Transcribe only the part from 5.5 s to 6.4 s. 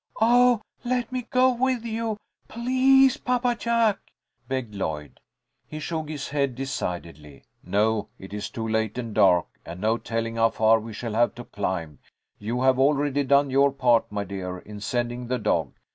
He shook his